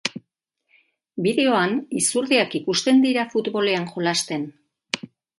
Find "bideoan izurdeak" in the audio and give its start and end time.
1.25-2.55